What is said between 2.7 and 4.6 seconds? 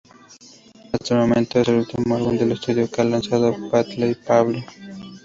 que ha lanzado Petey Pablo.